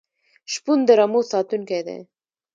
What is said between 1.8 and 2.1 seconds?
دی.